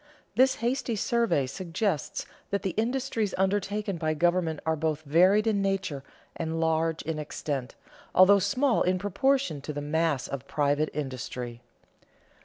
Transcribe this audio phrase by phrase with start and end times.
[0.35, 6.03] This hasty survey suggests that the industries undertaken by government are both varied in nature
[6.35, 7.75] and large in extent,
[8.15, 11.61] although small in proportion to the mass of private industry.